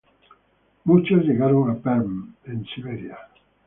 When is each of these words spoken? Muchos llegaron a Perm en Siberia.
Muchos 0.83 1.25
llegaron 1.25 1.69
a 1.69 1.75
Perm 1.77 2.33
en 2.45 2.65
Siberia. 2.65 3.15